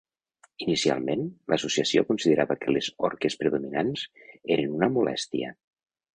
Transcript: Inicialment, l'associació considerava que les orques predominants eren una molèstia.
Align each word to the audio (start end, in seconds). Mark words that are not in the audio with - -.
Inicialment, 0.65 1.21
l'associació 1.53 2.03
considerava 2.07 2.57
que 2.65 2.73
les 2.73 2.89
orques 3.11 3.37
predominants 3.43 4.09
eren 4.57 4.75
una 4.81 4.91
molèstia. 4.97 5.55